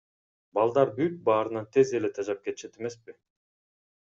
[0.57, 3.19] Балдар бүт баарынан эле тез тажап кетишет эмеспи.